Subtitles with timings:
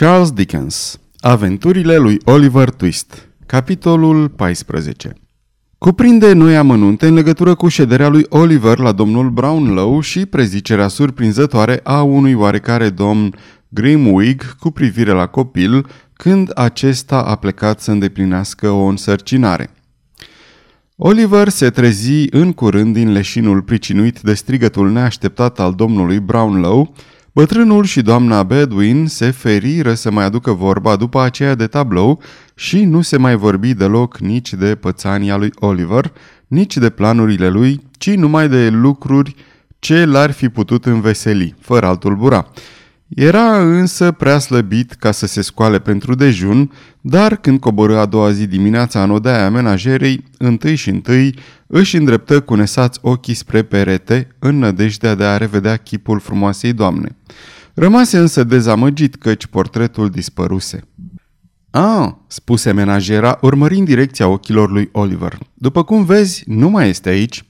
[0.00, 5.12] Charles Dickens Aventurile lui Oliver Twist Capitolul 14
[5.78, 11.80] Cuprinde noi amănunte în legătură cu șederea lui Oliver la domnul Brownlow și prezicerea surprinzătoare
[11.82, 13.34] a unui oarecare domn
[13.68, 19.70] Grimwig cu privire la copil când acesta a plecat să îndeplinească o însărcinare.
[20.96, 26.94] Oliver se trezi în curând din leșinul pricinuit de strigătul neașteptat al domnului Brownlow,
[27.38, 32.22] Bătrânul și doamna Bedwin se feriră să mai aducă vorba după aceea de tablou
[32.54, 36.12] și nu se mai vorbi deloc nici de pățania lui Oliver,
[36.46, 39.34] nici de planurile lui, ci numai de lucruri
[39.78, 42.46] ce l-ar fi putut înveseli, fără altul bura.
[43.08, 48.30] Era însă prea slăbit ca să se scoale pentru dejun, dar când coborâ a doua
[48.30, 51.34] zi dimineața în odaia menajerei, întâi și întâi
[51.66, 57.16] își îndreptă cu nesați ochii spre perete, în nădejdea de a revedea chipul frumoasei doamne.
[57.74, 60.82] Rămase însă dezamăgit căci portretul dispăruse.
[61.70, 65.38] Ah, spuse menajera, urmărind direcția ochilor lui Oliver.
[65.54, 67.44] După cum vezi, nu mai este aici.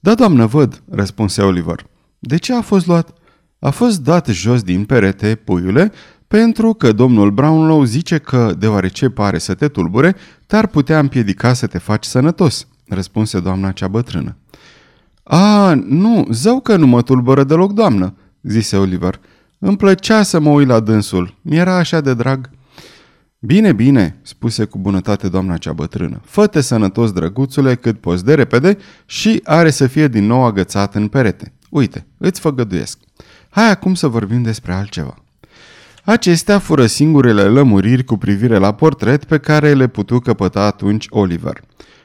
[0.00, 1.86] Da, doamnă, văd, răspunse Oliver.
[2.18, 3.18] De ce a fost luat?
[3.64, 5.92] A fost dat jos din perete, puiule,
[6.28, 11.66] pentru că domnul Brownlow zice că, deoarece pare să te tulbure, te-ar putea împiedica să
[11.66, 14.36] te faci sănătos, răspunse doamna cea bătrână.
[15.22, 19.20] A, nu, zău că nu mă tulbură deloc, doamnă, zise Oliver.
[19.58, 22.50] Îmi plăcea să mă uit la dânsul, mi-era așa de drag.
[23.38, 26.20] Bine, bine, spuse cu bunătate doamna cea bătrână.
[26.24, 28.76] Fă-te sănătos, drăguțule, cât poți de repede
[29.06, 31.52] și are să fie din nou agățat în perete.
[31.70, 32.98] Uite, îți făgăduiesc.
[33.54, 35.14] Hai acum să vorbim despre altceva.
[36.04, 41.60] Acestea fură singurele lămuriri cu privire la portret pe care le putu căpăta atunci Oliver.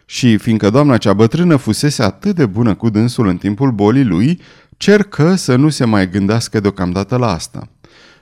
[0.05, 4.41] Și fiindcă doamna cea bătrână fusese atât de bună cu dânsul în timpul bolii lui,
[4.77, 7.69] cercă să nu se mai gândească deocamdată la asta.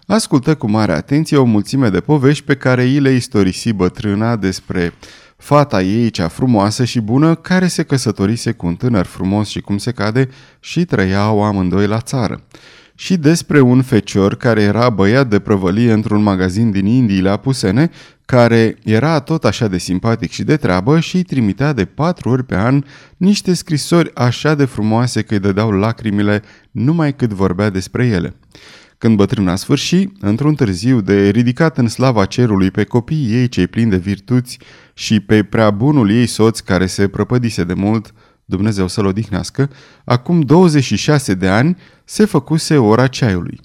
[0.06, 4.94] Ascultă cu mare atenție o mulțime de povești pe care îi le istorisi bătrâna despre
[5.38, 9.78] fata ei cea frumoasă și bună care se căsătorise cu un tânăr frumos și cum
[9.78, 10.30] se cade
[10.60, 12.44] și trăiau amândoi la țară
[13.00, 17.90] și despre un fecior care era băiat de prăvălie într-un magazin din Indiile Apusene,
[18.26, 22.44] care era tot așa de simpatic și de treabă și îi trimitea de patru ori
[22.44, 22.84] pe an
[23.18, 26.42] niște scrisori așa de frumoase că îi dădeau lacrimile
[26.72, 28.36] numai cât vorbea despre ele.
[28.98, 33.90] Când bătrâna sfârși, într-un târziu de ridicat în slava cerului pe copiii ei cei plini
[33.90, 34.60] de virtuți
[34.94, 38.14] și pe prea bunul ei soț care se prăpădise de mult,
[38.50, 39.70] Dumnezeu să-l odihnească,
[40.06, 43.60] acum 26 de ani se făcuse ora ceaiului.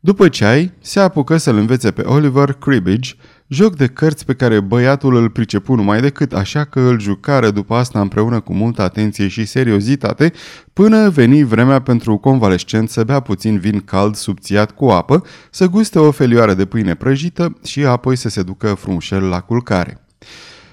[0.00, 3.10] După ceai, se apucă să-l învețe pe Oliver Cribbage,
[3.46, 7.74] joc de cărți pe care băiatul îl pricepu numai decât așa că îl jucară după
[7.74, 10.32] asta împreună cu multă atenție și seriozitate,
[10.72, 15.98] până veni vremea pentru convalescent să bea puțin vin cald subțiat cu apă, să guste
[15.98, 20.06] o felioară de pâine prăjită și apoi să se ducă frumușel la culcare.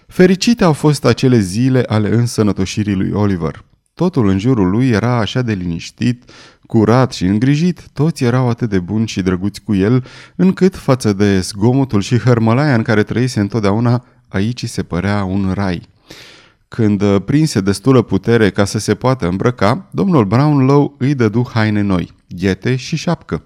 [0.08, 3.64] Fericite au fost acele zile ale însănătoșirii lui Oliver.
[3.94, 6.32] Totul în jurul lui era așa de liniștit,
[6.68, 10.06] curat și îngrijit, toți erau atât de buni și drăguți cu el,
[10.36, 15.82] încât față de zgomotul și hărmălaia în care trăise întotdeauna, aici se părea un rai.
[16.68, 22.14] Când prinse destulă putere ca să se poată îmbrăca, domnul Brownlow îi dădu haine noi,
[22.28, 23.44] ghete și șapcă.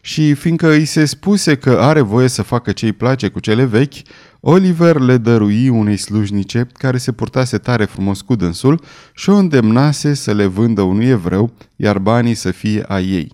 [0.00, 3.94] Și fiindcă îi se spuse că are voie să facă ce-i place cu cele vechi,
[4.42, 8.80] Oliver le dărui unei slujnice care se purtase tare frumos cu dânsul
[9.14, 13.32] și o îndemnase să le vândă unui evreu, iar banii să fie a ei.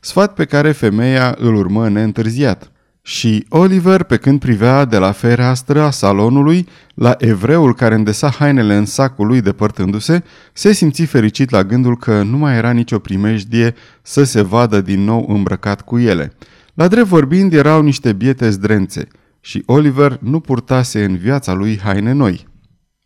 [0.00, 2.72] Sfat pe care femeia îl urmă neîntârziat.
[3.02, 8.74] Și Oliver, pe când privea de la fereastră a salonului la evreul care îndesa hainele
[8.76, 13.74] în sacul lui depărtându-se, se simți fericit la gândul că nu mai era nicio primejdie
[14.02, 16.32] să se vadă din nou îmbrăcat cu ele.
[16.74, 19.08] La drept vorbind, erau niște biete zdrențe–
[19.40, 22.46] și Oliver nu purtase în viața lui haine noi.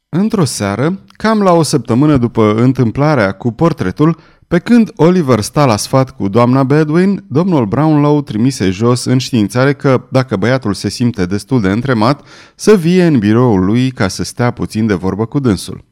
[0.09, 5.77] Într-o seară, cam la o săptămână după întâmplarea cu portretul, pe când Oliver sta la
[5.77, 11.27] sfat cu doamna Bedwin, domnul Brownlow trimise jos în științare că, dacă băiatul se simte
[11.27, 15.39] destul de întremat, să vie în biroul lui ca să stea puțin de vorbă cu
[15.39, 15.85] dânsul.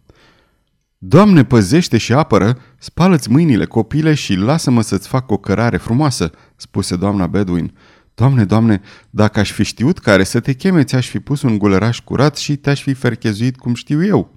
[0.98, 6.96] Doamne, păzește și apără, spală-ți mâinile, copile, și lasă-mă să-ți fac o cărare frumoasă, spuse
[6.96, 7.72] doamna Bedwin.
[8.20, 8.80] Doamne, Doamne,
[9.10, 12.56] dacă aș fi știut care să te cheme, ți-aș fi pus un gulăraș curat și
[12.56, 14.34] te-aș fi ferchezuit cum știu eu.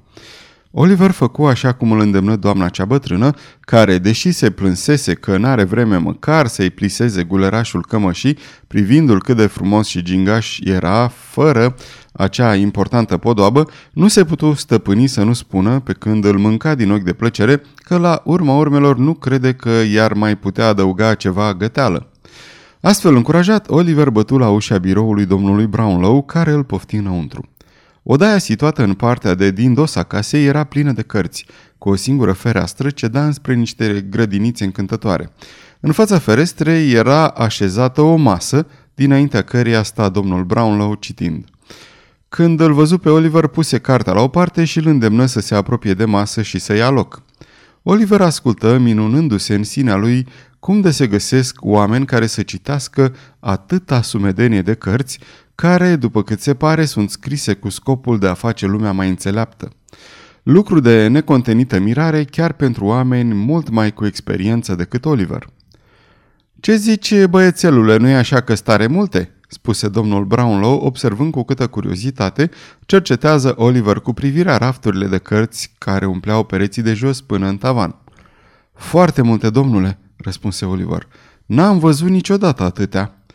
[0.72, 5.64] Oliver făcu așa cum îl îndemnă doamna cea bătrână, care, deși se plânsese că n-are
[5.64, 8.38] vreme măcar să-i pliseze gulărașul cămășii,
[8.68, 11.76] privindu-l cât de frumos și gingaș era, fără
[12.14, 16.92] acea importantă podoabă, nu se putu stăpâni să nu spună, pe când îl mânca din
[16.92, 21.54] ochi de plăcere, că la urma urmelor nu crede că i-ar mai putea adăuga ceva
[21.54, 22.08] găteală.
[22.86, 27.50] Astfel încurajat, Oliver bătu la ușa biroului domnului Brownlow, care îl pofti înăuntru.
[28.04, 31.46] Odaia situată în partea de din dos a casei era plină de cărți,
[31.78, 35.32] cu o singură fereastră ce da înspre niște grădinițe încântătoare.
[35.80, 41.46] În fața ferestrei era așezată o masă, dinaintea căreia sta domnul Brownlow citind.
[42.30, 45.56] Când îl văzu pe Oliver, puse cartea la o parte și îl îndemnă să se
[45.56, 47.22] apropie de masă și să ia loc.
[47.84, 50.28] Oliver ascultă, minunându-se în sinea lui,
[50.64, 55.20] cum de se găsesc oameni care să citească atâta sumedenie de cărți,
[55.56, 59.72] care, după cât se pare, sunt scrise cu scopul de a face lumea mai înțeleaptă.
[60.44, 65.50] Lucru de necontenită mirare chiar pentru oameni mult mai cu experiență decât Oliver.
[66.60, 71.68] Ce zici, băiețelule, nu e așa că stare multe?" spuse domnul Brownlow, observând cu câtă
[71.68, 72.50] curiozitate,
[72.86, 77.96] cercetează Oliver cu privirea rafturile de cărți care umpleau pereții de jos până în tavan.
[78.74, 81.08] Foarte multe, domnule, răspunse Oliver.
[81.46, 83.26] N-am văzut niciodată atâtea.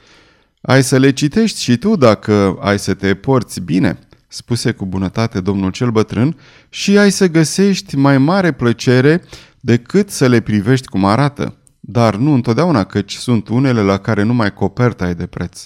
[0.60, 3.98] Ai să le citești și tu dacă ai să te porți bine,
[4.28, 6.36] spuse cu bunătate domnul cel bătrân,
[6.68, 9.24] și ai să găsești mai mare plăcere
[9.60, 14.54] decât să le privești cum arată, dar nu întotdeauna căci sunt unele la care numai
[14.54, 15.64] coperta e de preț.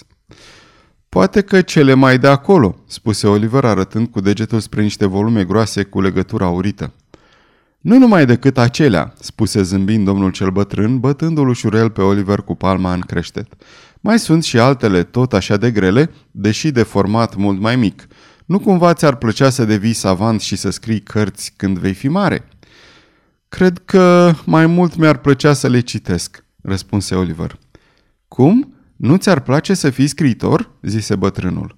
[1.09, 5.83] Poate că cele mai de acolo, spuse Oliver arătând cu degetul spre niște volume groase
[5.83, 6.93] cu legătura aurită.
[7.83, 12.93] Nu numai decât acelea, spuse zâmbind domnul cel bătrân, bătându-l ușurel pe Oliver cu palma
[12.93, 13.47] în creștet.
[13.99, 18.07] Mai sunt și altele tot așa de grele, deși de format mult mai mic.
[18.45, 22.47] Nu cumva ți-ar plăcea să devii savant și să scrii cărți când vei fi mare?
[23.49, 27.59] Cred că mai mult mi-ar plăcea să le citesc, răspunse Oliver.
[28.27, 28.73] Cum?
[28.95, 31.77] Nu ți-ar place să fii scriitor?" zise bătrânul.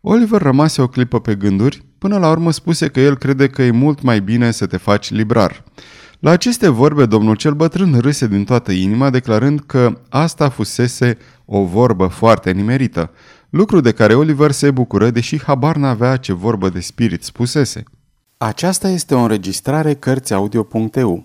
[0.00, 3.70] Oliver rămase o clipă pe gânduri, până la urmă spuse că el crede că e
[3.70, 5.64] mult mai bine să te faci librar.
[6.18, 11.64] La aceste vorbe, domnul cel bătrân râse din toată inima, declarând că asta fusese o
[11.64, 13.10] vorbă foarte nimerită,
[13.50, 17.82] lucru de care Oliver se bucură, deși habar n-avea ce vorbă de spirit spusese.
[18.36, 21.24] Aceasta este o înregistrare Cărțiaudio.eu.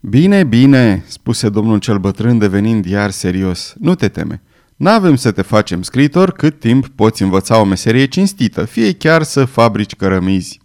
[0.00, 3.74] Bine, bine, spuse domnul cel bătrân devenind iar serios.
[3.78, 4.42] Nu te teme.
[4.78, 9.44] N-avem să te facem scriitor cât timp poți învăța o meserie cinstită, fie chiar să
[9.44, 10.60] fabrici cărămizi.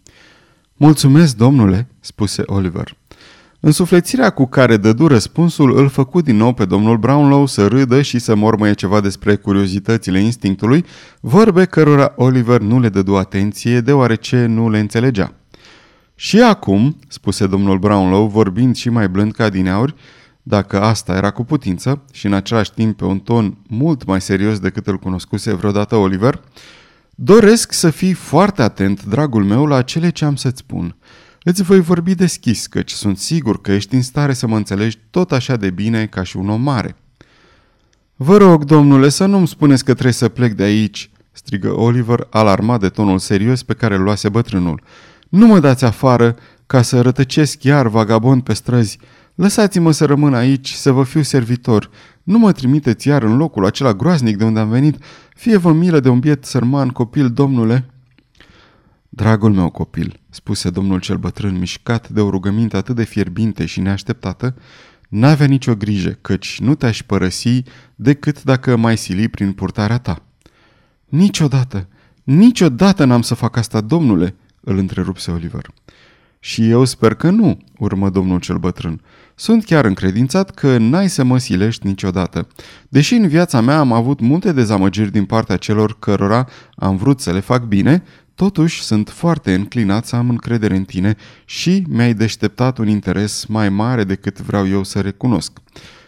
[0.74, 2.98] Mulțumesc, domnule, spuse Oliver.
[3.60, 8.20] Însuflețirea cu care dădu răspunsul îl făcu din nou pe domnul Brownlow să râdă și
[8.20, 10.86] să mormăie ceva despre curiozitățile instinctului,
[11.20, 15.34] vorbe cărora Oliver nu le dădu atenție deoarece nu le înțelegea.
[16.16, 19.96] Și acum, spuse domnul Brownlow, vorbind și mai blând ca din aur,
[20.44, 24.60] dacă asta era cu putință și în același timp pe un ton mult mai serios
[24.60, 26.42] decât îl cunoscuse vreodată Oliver,
[27.16, 30.96] doresc să fii foarte atent, dragul meu, la cele ce am să-ți spun.
[31.44, 35.32] Îți voi vorbi deschis, căci sunt sigur că ești în stare să mă înțelegi tot
[35.32, 36.96] așa de bine ca și un om mare.
[38.16, 42.80] Vă rog, domnule, să nu-mi spuneți că trebuie să plec de aici, strigă Oliver, alarmat
[42.80, 44.82] de tonul serios pe care îl luase bătrânul.
[45.30, 46.36] Nu mă dați afară
[46.66, 49.00] ca să rătăcesc iar vagabond pe străzi.
[49.36, 51.90] Lăsați-mă să rămân aici, să vă fiu servitor.
[52.24, 55.04] Nu mă trimiteți iar în locul acela groaznic de unde am venit.
[55.36, 57.86] Fie vă milă de un biet sărman copil, domnule."
[59.10, 63.80] Dragul meu copil," spuse domnul cel bătrân, mișcat de o rugăminte atât de fierbinte și
[63.80, 64.56] neașteptată,
[65.10, 67.64] n-avea nicio grijă, căci nu te-aș părăsi
[67.96, 70.24] decât dacă mai sili prin purtarea ta."
[71.06, 71.88] Niciodată,
[72.24, 75.74] niciodată n-am să fac asta, domnule," îl întrerupse Oliver.
[76.40, 79.02] Și eu sper că nu, urmă domnul cel bătrân.
[79.36, 82.48] Sunt chiar încredințat că n-ai să mă silești niciodată.
[82.90, 87.32] Deși în viața mea am avut multe dezamăgiri din partea celor cărora am vrut să
[87.32, 88.04] le fac bine,
[88.36, 93.70] totuși sunt foarte înclinat să am încredere în tine și mi-ai deșteptat un interes mai
[93.70, 95.52] mare decât vreau eu să recunosc.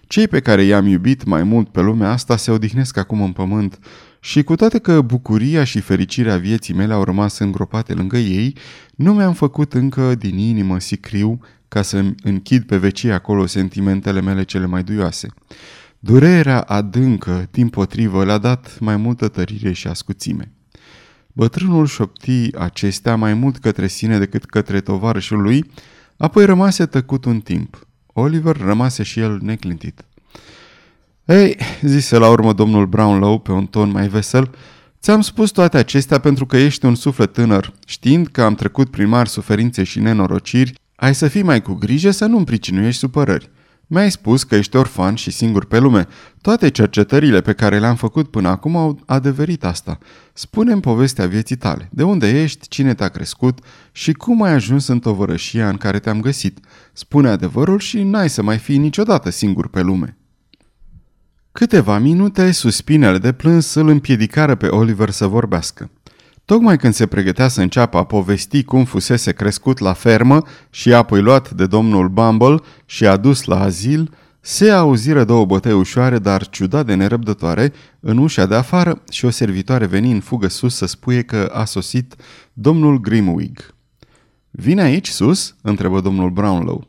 [0.07, 3.79] Cei pe care i-am iubit mai mult pe lumea asta se odihnesc acum în pământ
[4.19, 8.55] și cu toate că bucuria și fericirea vieții mele au rămas îngropate lângă ei,
[8.95, 14.43] nu mi-am făcut încă din inimă sicriu ca să închid pe vecie acolo sentimentele mele
[14.43, 15.33] cele mai duioase.
[15.99, 20.51] Durerea adâncă, din potrivă, le-a dat mai multă tărire și ascuțime.
[21.33, 25.71] Bătrânul șopti acestea mai mult către sine decât către tovarășul lui,
[26.17, 27.87] apoi rămase tăcut un timp.
[28.05, 30.05] Oliver rămase și el neclintit.
[31.25, 34.55] Ei, zise la urmă domnul Brownlow pe un ton mai vesel,
[34.99, 39.07] ți-am spus toate acestea pentru că ești un suflet tânăr, știind că am trecut prin
[39.07, 43.49] mari suferințe și nenorociri, ai să fii mai cu grijă să nu-mi pricinuiești supărări.
[43.87, 46.07] Mi-ai spus că ești orfan și singur pe lume.
[46.41, 49.97] Toate cercetările pe care le-am făcut până acum au adeverit asta.
[50.33, 51.89] Spune-mi povestea vieții tale.
[51.91, 53.59] De unde ești, cine te-a crescut
[53.91, 56.59] și cum ai ajuns în tovărășia în care te-am găsit.
[56.93, 60.17] Spune adevărul și n-ai să mai fii niciodată singur pe lume.
[61.51, 65.89] Câteva minute, suspinele de plâns îl împiedicară pe Oliver să vorbească.
[66.45, 71.21] Tocmai când se pregătea să înceapă a povesti cum fusese crescut la fermă și apoi
[71.21, 76.85] luat de domnul Bumble și adus la azil, se auziră două bătăi ușoare, dar ciudat
[76.85, 81.21] de nerăbdătoare, în ușa de afară și o servitoare veni în fugă sus să spuie
[81.21, 82.15] că a sosit
[82.53, 83.73] domnul Grimwig.
[84.51, 86.87] Vine aici sus?" întrebă domnul Brownlow.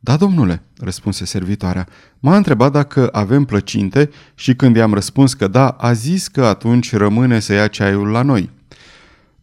[0.00, 1.88] Da, domnule," răspunse servitoarea.
[2.18, 6.94] M-a întrebat dacă avem plăcinte și când i-am răspuns că da, a zis că atunci
[6.94, 8.50] rămâne să ia ceaiul la noi.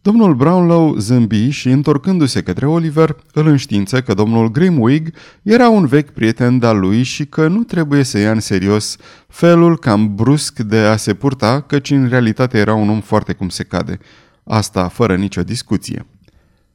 [0.02, 6.10] Domnul Brownlow zâmbi și, întorcându-se către Oliver, îl înștiință că domnul Grimwig era un vechi
[6.10, 8.96] prieten de-al lui și că nu trebuie să ia în serios
[9.28, 13.48] felul cam brusc de a se purta, căci în realitate era un om foarte cum
[13.48, 13.98] se cade.
[14.44, 16.06] Asta fără nicio discuție.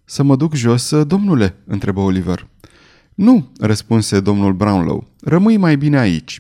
[0.06, 2.48] Să mă duc jos, domnule?" întrebă Oliver.
[3.14, 5.08] Nu," răspunse domnul Brownlow.
[5.22, 6.40] Rămâi mai bine aici."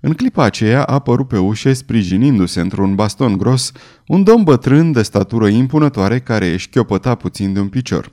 [0.00, 3.72] În clipa aceea a apărut pe ușă, sprijinindu-se într-un baston gros,
[4.06, 8.12] un domn bătrân de statură impunătoare care își chiopăta puțin de un picior.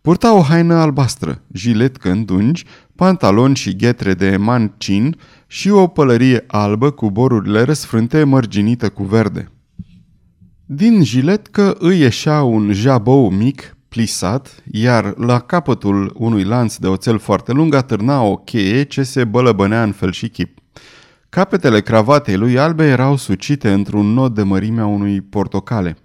[0.00, 2.64] Purta o haină albastră, jilet căndungi,
[2.94, 5.16] pantaloni și ghetre de mancin
[5.46, 9.48] și o pălărie albă cu borurile răsfrânte mărginită cu verde.
[10.66, 16.86] Din jilet că îi ieșea un jabou mic, plisat, iar la capătul unui lanț de
[16.86, 20.63] oțel foarte lung atârna o cheie ce se bălăbănea în fel și chip.
[21.34, 25.96] Capetele cravatei lui albe erau sucite într-un nod de mărimea unui portocale.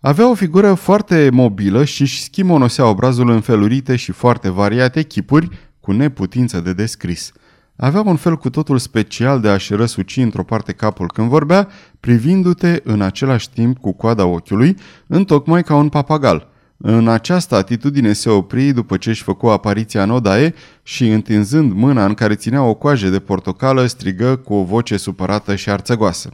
[0.00, 5.48] Avea o figură foarte mobilă și își schimonosea obrazul în felurite și foarte variate chipuri
[5.80, 7.32] cu neputință de descris.
[7.76, 11.68] Avea un fel cu totul special de a-și răsuci într-o parte capul când vorbea,
[12.00, 14.76] privindu-te în același timp cu coada ochiului,
[15.06, 20.10] întocmai ca un papagal– în această atitudine se opri după ce își făcu apariția în
[20.10, 24.96] odaie și, întinzând mâna în care ținea o coajă de portocală, strigă cu o voce
[24.96, 26.30] supărată și arțăgoasă.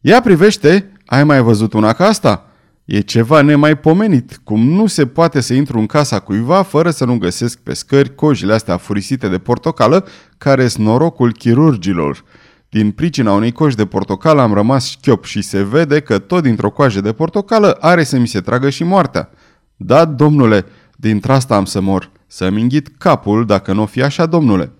[0.00, 0.92] Ia privește!
[1.06, 2.46] Ai mai văzut una ca asta?
[2.84, 7.18] E ceva nemaipomenit, cum nu se poate să intru în casa cuiva fără să nu
[7.18, 10.06] găsesc pe scări cojile astea furisite de portocală,
[10.38, 12.24] care sunt norocul chirurgilor.
[12.68, 16.70] Din pricina unei coși de portocală am rămas șchiop și se vede că tot dintr-o
[16.70, 19.30] coajă de portocală are să mi se tragă și moartea.
[19.76, 20.64] Da, domnule,
[20.96, 22.10] dintr asta am să mor.
[22.26, 24.70] Să-mi înghit capul dacă nu o fi așa, domnule.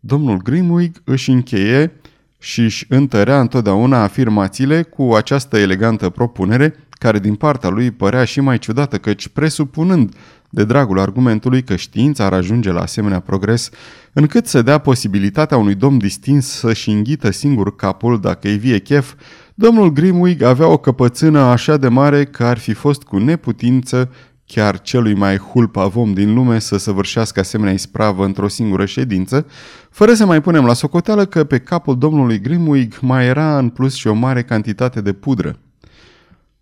[0.00, 1.92] Domnul Grimwig își încheie
[2.38, 8.40] și își întărea întotdeauna afirmațiile cu această elegantă propunere, care din partea lui părea și
[8.40, 10.14] mai ciudată, căci presupunând
[10.50, 13.70] de dragul argumentului că știința ar ajunge la asemenea progres,
[14.12, 19.14] încât să dea posibilitatea unui domn distins să-și înghită singur capul dacă îi vie chef,
[19.62, 24.10] Domnul Grimwig avea o căpățână așa de mare că ar fi fost cu neputință
[24.46, 29.46] chiar celui mai hulpavom din lume să săvârșească asemenea ispravă într-o singură ședință,
[29.90, 33.94] fără să mai punem la socoteală că pe capul domnului Grimwig mai era în plus
[33.94, 35.58] și o mare cantitate de pudră.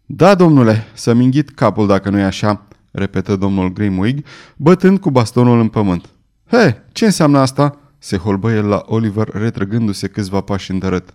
[0.07, 4.25] Da, domnule, să-mi înghit capul dacă nu e așa, repetă domnul Grimwig,
[4.57, 6.09] bătând cu bastonul în pământ.
[6.47, 11.14] He, ce înseamnă asta?" se holbă el la Oliver, retrăgându-se câțiva pași îndărât.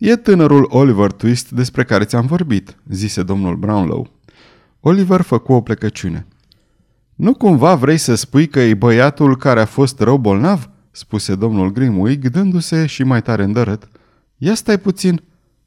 [0.00, 4.10] E tânărul Oliver Twist despre care ți-am vorbit, zise domnul Brownlow.
[4.80, 6.26] Oliver făcu o plecăciune.
[7.14, 10.70] Nu cumva vrei să spui că e băiatul care a fost rău bolnav?
[10.90, 13.88] spuse domnul Grimwig, dându-se și mai tare îndărât.
[14.36, 15.22] Ia stai puțin.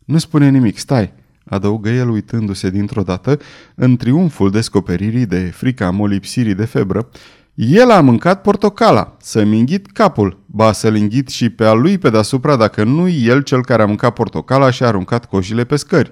[0.05, 1.13] Nu spune nimic, stai,
[1.45, 3.39] adăugă el uitându-se dintr-o dată
[3.75, 7.09] în triumful descoperirii de frica molipsirii de febră
[7.55, 12.09] el a mâncat portocala, să-mi înghit capul, ba să-l înghit și pe al lui pe
[12.09, 16.11] deasupra dacă nu el cel care a mâncat portocala și a aruncat cojile pe scări.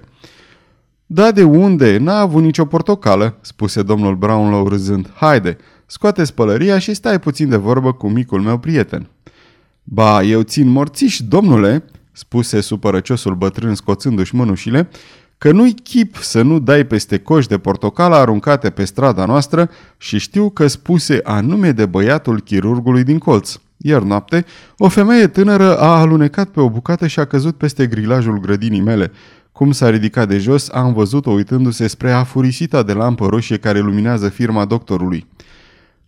[1.06, 1.98] Da, de unde?
[1.98, 5.10] N-a avut nicio portocală, spuse domnul Brownlow râzând.
[5.14, 5.56] Haide,
[5.86, 9.08] scoate spălăria și stai puțin de vorbă cu micul meu prieten.
[9.82, 14.88] Ba, eu țin morțiș, domnule, spuse supărăciosul bătrân scoțându-și mânușile
[15.42, 20.18] că nu-i chip să nu dai peste coși de portocală aruncate pe strada noastră și
[20.18, 23.60] știu că spuse anume de băiatul chirurgului din colț.
[23.76, 24.44] Iar noapte,
[24.76, 29.12] o femeie tânără a alunecat pe o bucată și a căzut peste grilajul grădinii mele.
[29.52, 34.28] Cum s-a ridicat de jos, am văzut-o uitându-se spre afurisita de lampă roșie care luminează
[34.28, 35.26] firma doctorului.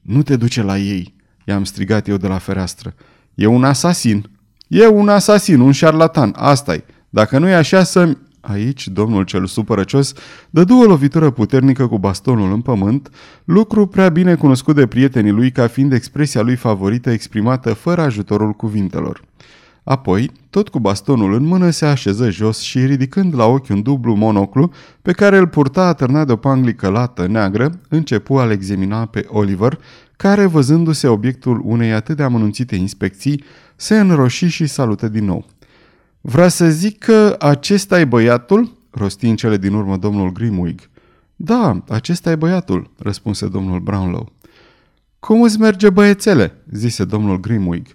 [0.01, 1.15] Nu te duce la ei,
[1.45, 2.95] i-am strigat eu de la fereastră.
[3.35, 4.31] E un asasin.
[4.67, 6.85] E un asasin, un șarlatan, asta -i.
[7.15, 10.13] Dacă nu e așa să Aici, domnul cel supărăcios
[10.51, 13.11] dădu o lovitură puternică cu bastonul în pământ,
[13.45, 18.53] lucru prea bine cunoscut de prietenii lui ca fiind expresia lui favorită exprimată fără ajutorul
[18.53, 19.23] cuvintelor.
[19.85, 24.15] Apoi, tot cu bastonul în mână, se așeză jos și, ridicând la ochi un dublu
[24.15, 24.71] monoclu,
[25.03, 29.79] pe care îl purta atârnat de o panglică lată neagră, începu a-l examina pe Oliver,
[30.17, 33.45] care, văzându-se obiectul unei atât de amănunțite inspecții,
[33.77, 35.47] se înroși și salută din nou.
[36.27, 40.81] Vrea să zic că acesta e băiatul?" rosti în cele din urmă domnul Grimwig.
[41.37, 44.33] Da, acesta e băiatul," răspunse domnul Brownlow.
[45.19, 47.87] Cum îți merge băiețele?" zise domnul Grimwig.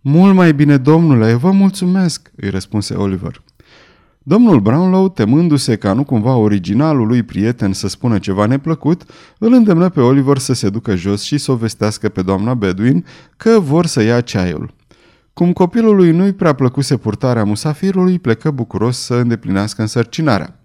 [0.00, 3.42] Mult mai bine, domnule, vă mulțumesc," îi răspunse Oliver.
[4.18, 9.02] Domnul Brownlow, temându-se ca nu cumva originalul lui prieten să spună ceva neplăcut,
[9.38, 13.04] îl îndemnă pe Oliver să se ducă jos și să o vestească pe doamna Bedwin
[13.36, 14.74] că vor să ia ceaiul.
[15.36, 20.60] Cum copilului nu-i prea plăcuse purtarea musafirului, plecă bucuros să îndeplinească însărcinarea.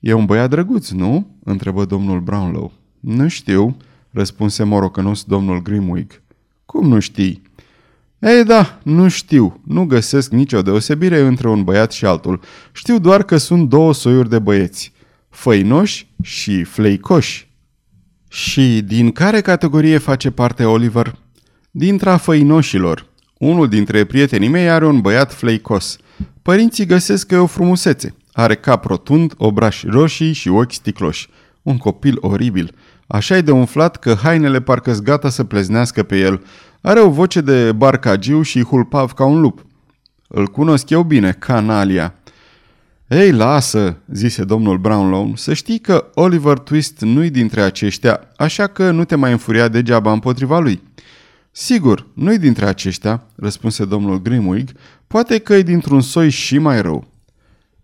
[0.00, 2.72] E un băiat drăguț, nu?" întrebă domnul Brownlow.
[3.00, 3.76] Nu știu,"
[4.10, 6.22] răspunse morocănos domnul Grimwig.
[6.66, 7.42] Cum nu știi?"
[8.18, 9.60] Ei da, nu știu.
[9.64, 12.40] Nu găsesc nicio deosebire între un băiat și altul.
[12.72, 14.92] Știu doar că sunt două soiuri de băieți.
[15.28, 17.50] Făinoși și fleicoși.
[18.28, 21.18] Și din care categorie face parte Oliver?
[21.70, 23.14] Dintre făinoșilor.
[23.38, 25.96] Unul dintre prietenii mei are un băiat fleicos.
[26.42, 28.14] Părinții găsesc că e o frumusețe.
[28.32, 31.28] Are cap rotund, obrași roșii și ochi sticloși.
[31.62, 32.74] Un copil oribil.
[33.06, 36.44] Așa e de umflat că hainele parcă gata să pleznească pe el.
[36.80, 39.66] Are o voce de barcagiu și hulpav ca un lup.
[40.28, 42.14] Îl cunosc eu bine, canalia.
[43.08, 48.90] Ei, lasă, zise domnul Brownlow, să știi că Oliver Twist nu-i dintre aceștia, așa că
[48.90, 50.82] nu te mai înfuria degeaba împotriva lui.
[51.58, 54.70] Sigur, nu-i dintre aceștia, răspunse domnul Grimwig,
[55.06, 57.06] poate că e dintr-un soi și mai rău.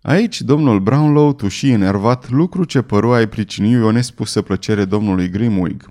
[0.02, 5.90] Aici domnul Brownlow tuși enervat lucru ce păru ai priciniui o nespusă plăcere domnului Grimwig.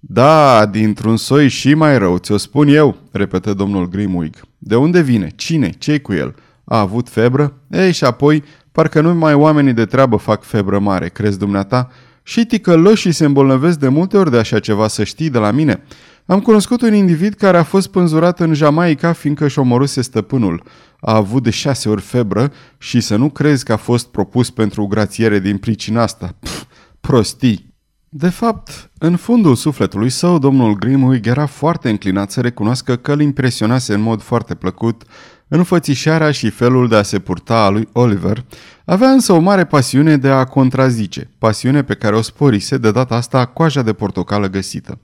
[0.00, 4.34] Da, dintr-un soi și mai rău, ți-o spun eu, repetă domnul Grimwig.
[4.58, 5.30] De unde vine?
[5.36, 5.70] Cine?
[5.70, 6.34] ce cu el?
[6.64, 7.52] A avut febră?
[7.70, 11.90] Ei, și apoi, parcă nu mai oamenii de treabă fac febră mare, crezi dumneata?
[12.22, 15.82] Și ticăloșii se îmbolnăvesc de multe ori de așa ceva, să știi de la mine.
[16.30, 20.62] Am cunoscut un individ care a fost pânzurat în Jamaica fiindcă și omorâse stăpânul.
[21.00, 24.86] A avut de șase ori febră și să nu crezi că a fost propus pentru
[24.86, 26.34] grațiere din pricina asta.
[26.40, 26.64] Pff,
[27.00, 27.74] prostii!
[28.08, 33.20] De fapt, în fundul sufletului său, domnul Grimwig era foarte înclinat să recunoască că îl
[33.20, 35.02] impresionase în mod foarte plăcut
[35.48, 38.44] înfățișarea și felul de a se purta a lui Oliver,
[38.84, 43.14] avea însă o mare pasiune de a contrazice, pasiune pe care o sporise de data
[43.14, 44.98] asta coaja de portocală găsită.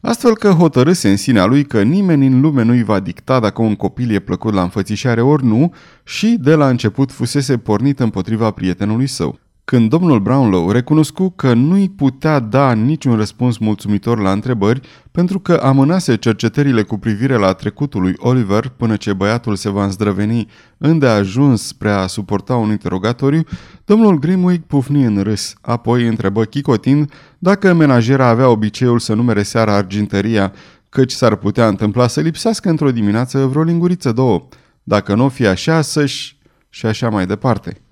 [0.00, 3.74] Astfel că hotărâse în sinea lui că nimeni în lume nu-i va dicta dacă un
[3.74, 9.06] copil e plăcut la înfățișare ori nu și de la început fusese pornit împotriva prietenului
[9.06, 9.38] său.
[9.70, 15.52] Când domnul Brownlow recunoscu că nu-i putea da niciun răspuns mulțumitor la întrebări, pentru că
[15.52, 21.66] amânase cercetările cu privire la trecutul lui Oliver până ce băiatul se va îndrăveni îndeajuns
[21.66, 23.42] spre a suporta un interogatoriu,
[23.84, 29.74] domnul Grimwig pufni în râs, apoi întrebă chicotind dacă menajera avea obiceiul să numere seara
[29.74, 30.52] argintăria,
[30.88, 34.48] căci s-ar putea întâmpla să lipsească într-o dimineață vreo linguriță două.
[34.82, 36.38] Dacă nu o fi așa, să-și...
[36.68, 37.82] și așa mai departe.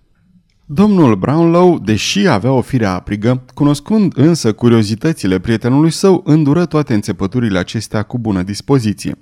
[0.68, 7.58] Domnul Brownlow, deși avea o fire aprigă, cunoscând însă curiozitățile prietenului său, îndură toate înțepăturile
[7.58, 9.18] acestea cu bună dispoziție.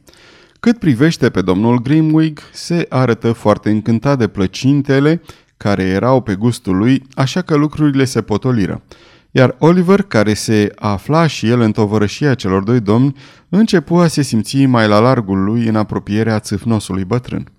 [0.61, 5.23] Cât privește pe domnul Grimwig, se arătă foarte încântat de plăcintele
[5.57, 8.83] care erau pe gustul lui, așa că lucrurile se potoliră.
[9.31, 13.17] Iar Oliver, care se afla și el în tovărășia celor doi domni,
[13.49, 17.54] începu a se simți mai la largul lui în apropierea țâfnosului bătrân.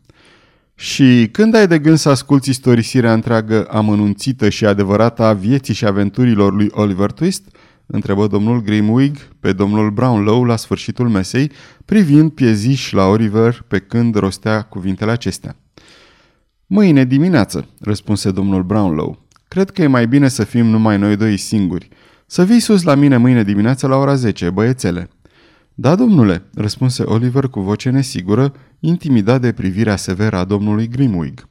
[0.76, 5.86] Și când ai de gând să asculti istorisirea întreagă, amănunțită și adevărată a vieții și
[5.86, 7.56] aventurilor lui Oliver Twist?
[7.86, 11.52] întrebă domnul Grimwig pe domnul Brownlow la sfârșitul mesei,
[11.86, 15.56] privind pieziș la Oliver pe când rostea cuvintele acestea.
[16.66, 19.28] Mâine dimineață, răspunse domnul Brownlow.
[19.48, 21.90] Cred că e mai bine să fim numai noi doi singuri.
[22.26, 25.10] Să vii sus la mine mâine dimineață la ora 10, băiețele.
[25.78, 31.48] Da, domnule, răspunse Oliver cu voce nesigură, intimidat de privirea severă a domnului Grimwig.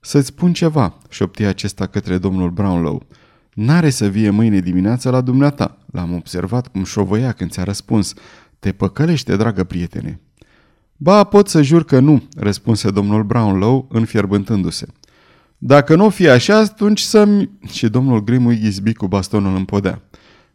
[0.00, 3.06] Să-ți spun ceva, șopti acesta către domnul Brownlow.
[3.54, 5.78] N-are să vie mâine dimineață la dumneata.
[5.92, 8.14] L-am observat cum șovăia când ți-a răspuns.
[8.58, 10.20] Te păcălește, dragă prietene.
[10.96, 14.86] Ba, pot să jur că nu, răspunse domnul Brownlow, înfierbântându-se.
[15.58, 17.50] Dacă nu o fi așa, atunci să-mi...
[17.68, 20.02] Și domnul Grimui izbi cu bastonul în podea.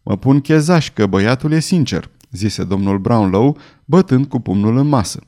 [0.03, 5.19] Mă pun chezaș că băiatul e sincer, zise domnul Brownlow, bătând cu pumnul în masă.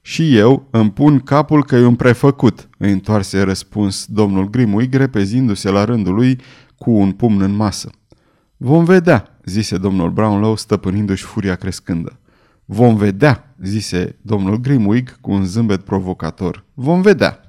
[0.00, 5.70] Și eu îmi pun capul că e un prefăcut, îi întoarse răspuns domnul Grimui, repezindu-se
[5.70, 6.40] la rândul lui
[6.78, 7.90] cu un pumn în masă.
[8.56, 12.18] Vom vedea, zise domnul Brownlow, stăpânindu-și furia crescândă.
[12.64, 16.64] Vom vedea, zise domnul Grimwig cu un zâmbet provocator.
[16.74, 17.40] Vom vedea.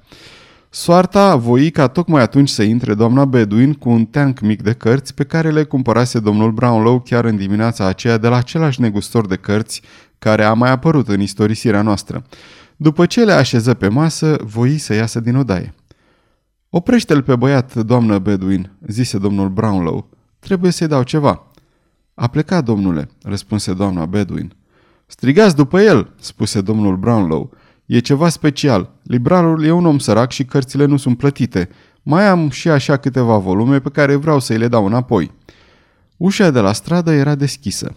[0.72, 5.14] Soarta voi ca tocmai atunci să intre doamna Bedouin cu un teanc mic de cărți
[5.14, 9.36] pe care le cumpărase domnul Brownlow chiar în dimineața aceea de la același negustor de
[9.36, 9.82] cărți
[10.18, 12.24] care a mai apărut în istorisirea noastră.
[12.76, 15.74] După ce le așeză pe masă, voi să iasă din odaie.
[16.68, 20.08] Oprește-l pe băiat, doamnă Bedouin, zise domnul Brownlow.
[20.38, 21.46] Trebuie să-i dau ceva.
[22.14, 24.52] A plecat, domnule, răspunse doamna Bedouin.
[25.06, 27.52] Strigați după el, spuse domnul Brownlow.
[27.90, 28.90] E ceva special.
[29.02, 31.68] Librarul e un om sărac și cărțile nu sunt plătite.
[32.02, 35.30] Mai am și așa câteva volume pe care vreau să-i le dau înapoi.
[36.16, 37.96] Ușa de la stradă era deschisă.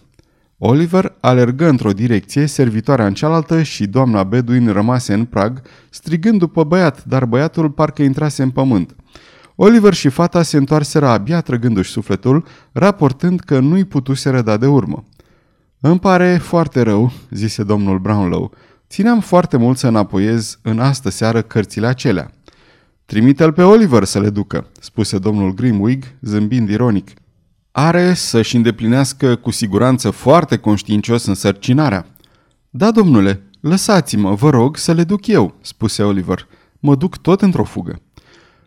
[0.58, 6.64] Oliver alergă într-o direcție, servitoarea în cealaltă și doamna Bedouin rămase în prag, strigând după
[6.64, 8.96] băiat, dar băiatul parcă intrase în pământ.
[9.54, 15.04] Oliver și fata se întoarseră abia trăgându-și sufletul, raportând că nu-i putuseră da de urmă.
[15.80, 18.52] Îmi pare foarte rău, zise domnul Brownlow.
[18.94, 22.30] Țineam foarte mult să înapoiez în astă seară cărțile acelea.
[23.04, 27.10] Trimite-l pe Oliver să le ducă, spuse domnul Grimwig, zâmbind ironic.
[27.72, 32.06] Are să-și îndeplinească cu siguranță foarte conștiincios însărcinarea.
[32.70, 36.46] Da, domnule, lăsați-mă, vă rog, să le duc eu, spuse Oliver.
[36.78, 38.00] Mă duc tot într-o fugă.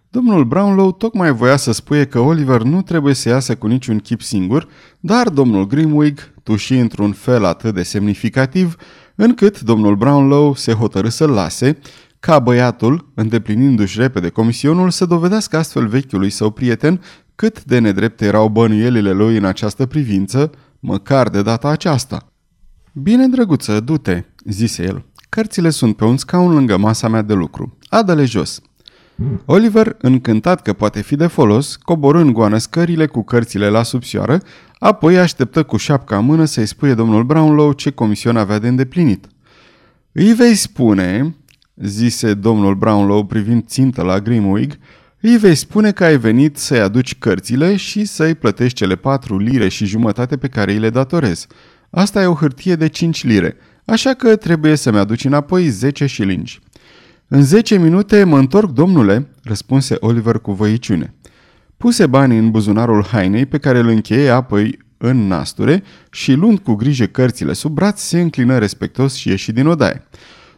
[0.09, 4.21] Domnul Brownlow tocmai voia să spuie că Oliver nu trebuie să iasă cu niciun chip
[4.21, 4.67] singur,
[4.99, 8.75] dar domnul Grimwig tuși într-un fel atât de semnificativ,
[9.17, 11.77] încât domnul Brownlow se hotărâ să-l lase,
[12.19, 17.01] ca băiatul, îndeplinindu-și repede comisionul, să dovedească astfel vechiului său prieten
[17.35, 22.31] cât de nedrepte erau bănuielile lui în această privință, măcar de data aceasta.
[22.93, 25.05] Bine, drăguță, du-te, zise el.
[25.29, 27.77] Cărțile sunt pe un scaun lângă masa mea de lucru.
[27.89, 28.61] Adă-le jos.
[29.45, 34.41] Oliver, încântat că poate fi de folos, coborâ în goană scările cu cărțile la subsoară,
[34.79, 39.25] apoi așteptă cu șapca în mână să-i spuie domnul Brownlow ce comision avea de îndeplinit.
[40.11, 41.35] Îi vei spune,
[41.75, 44.77] zise domnul Brownlow privind țintă la Grimwig,
[45.21, 49.67] îi vei spune că ai venit să-i aduci cărțile și să-i plătești cele patru lire
[49.67, 51.47] și jumătate pe care îi le datorezi.
[51.89, 56.59] Asta e o hârtie de 5 lire, așa că trebuie să-mi aduci înapoi 10 șilingi.
[57.29, 61.13] În zece minute mă întorc, domnule, răspunse Oliver cu voiciune.
[61.77, 66.73] Puse banii în buzunarul hainei pe care îl încheie apoi în nasture și luând cu
[66.73, 70.07] grijă cărțile sub braț, se înclină respectos și ieși din odaie.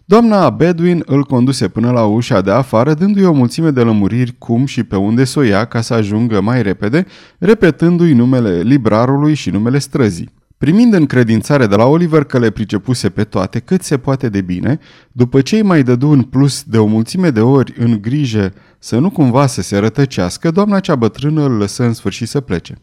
[0.06, 4.66] Doamna Bedwin îl conduse până la ușa de afară, dându-i o mulțime de lămuriri cum
[4.66, 7.06] și pe unde să o ia ca să ajungă mai repede,
[7.38, 10.30] repetându-i numele librarului și numele străzii.
[10.60, 14.80] Primind încredințare de la Oliver că le pricepuse pe toate cât se poate de bine,
[15.12, 18.98] după ce îi mai dădu în plus de o mulțime de ori în grijă să
[18.98, 22.76] nu cumva să se rătăcească, doamna cea bătrână îl lăsă în sfârșit să plece.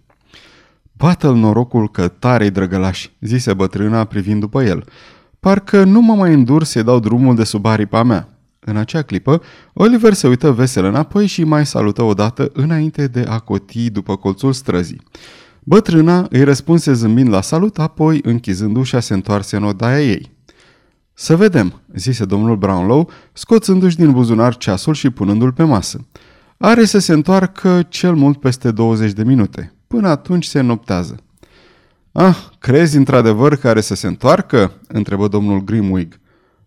[0.92, 4.84] Bată-l norocul că tare-i drăgălaș, zise bătrâna privind după el.
[5.40, 8.28] Parcă nu mă mai îndur să-i dau drumul de sub aripa mea.
[8.60, 13.38] În acea clipă, Oliver se uită vesel înapoi și mai salută odată înainte de a
[13.38, 15.00] coti după colțul străzii.
[15.68, 20.30] Bătrâna îi răspunse zâmbind la salut, apoi, închizând ușa, se întoarse în odaia ei.
[21.12, 26.06] Să vedem, zise domnul Brownlow, scoțându-și din buzunar ceasul și punându-l pe masă.
[26.58, 29.74] Are să se întoarcă cel mult peste 20 de minute.
[29.86, 31.16] Până atunci se noptează.
[32.12, 34.72] Ah, crezi într-adevăr că are să se întoarcă?
[34.88, 36.20] întrebă domnul Grimwig.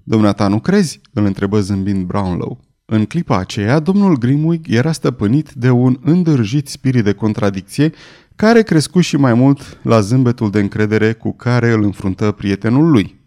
[0.04, 1.02] Dumneata nu crezi?
[1.14, 2.60] îl întrebă zâmbind Brownlow.
[2.86, 7.92] În clipa aceea, domnul Grimwig era stăpânit de un îndârjit spirit de contradicție
[8.40, 13.20] care crescu și mai mult la zâmbetul de încredere cu care îl înfruntă prietenul lui.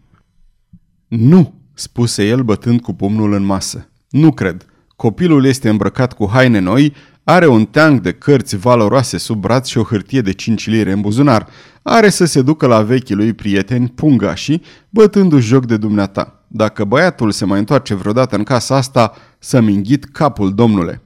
[1.07, 3.89] Nu, spuse el bătând cu pumnul în masă.
[4.09, 4.65] Nu cred.
[4.95, 9.77] Copilul este îmbrăcat cu haine noi, are un teanc de cărți valoroase sub braț și
[9.77, 11.47] o hârtie de 5 lire în buzunar.
[11.81, 16.43] Are să se ducă la vechii lui prieteni, pungașii, bătându-și joc de dumneata.
[16.47, 21.01] Dacă băiatul se mai întoarce vreodată în casa asta, să-mi înghit capul, domnule.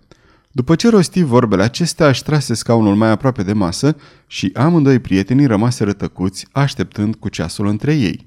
[0.58, 3.96] După ce rosti vorbele acestea, își trase scaunul mai aproape de masă
[4.28, 8.26] și amândoi prietenii rămaseră tăcuți, așteptând cu ceasul între ei.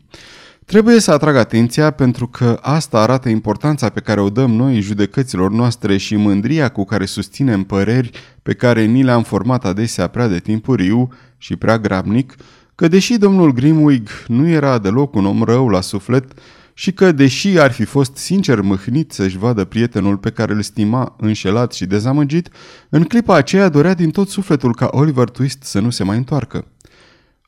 [0.65, 5.51] Trebuie să atrag atenția pentru că asta arată importanța pe care o dăm noi judecăților
[5.51, 8.11] noastre și mândria cu care susținem păreri
[8.43, 12.35] pe care ni le-am format adesea prea de timpuriu și prea grabnic,
[12.75, 16.33] că deși domnul Grimwig nu era deloc un om rău la suflet
[16.75, 21.17] și că deși ar fi fost sincer mâhnit să-și vadă prietenul pe care îl stima
[21.19, 22.49] înșelat și dezamăgit,
[22.89, 26.67] în clipa aceea dorea din tot sufletul ca Oliver Twist să nu se mai întoarcă.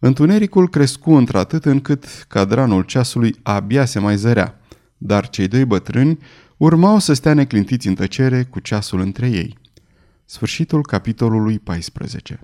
[0.00, 4.60] Întunericul crescu într-atât încât cadranul ceasului abia se mai zărea,
[4.98, 6.18] dar cei doi bătrâni
[6.56, 9.58] urmau să stea neclintiți în tăcere cu ceasul între ei.
[10.24, 12.40] Sfârșitul capitolului 14